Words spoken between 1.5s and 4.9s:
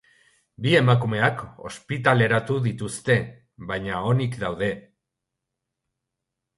ospitaleratu dituzte, baina onik daude.